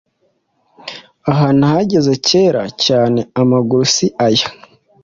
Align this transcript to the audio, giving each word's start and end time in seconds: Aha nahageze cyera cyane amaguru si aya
Aha 1.31 1.47
nahageze 1.57 2.11
cyera 2.27 2.63
cyane 2.85 3.19
amaguru 3.41 3.83
si 3.95 4.05
aya 4.25 4.47